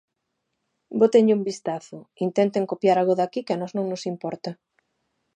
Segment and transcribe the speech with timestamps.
[1.01, 1.97] Bótenlle un vistazo,
[2.27, 4.51] intenten copiar algo de aquí, que a nós non nos importa.